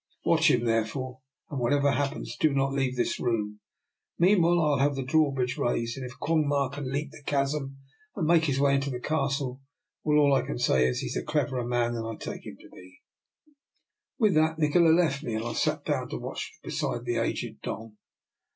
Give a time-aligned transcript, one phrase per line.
[0.25, 1.19] Watch him, therefore,
[1.51, 3.59] and whatever happens do not leave this room.
[4.17, 7.77] Meanwhile, I will have the drawbridge raised, and if Quong Ma can leap the chasm,
[8.15, 9.61] and make his way into the Castle,
[10.03, 12.57] well, all I can say is, he is a cleverer man than I take him
[12.61, 12.97] to be."
[14.17, 17.97] With that, Nikola left me, and I sat down to watch beside the aged Don.